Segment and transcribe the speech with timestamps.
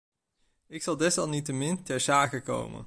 [0.75, 2.79] Ik zal desalniettemin ter zake komen.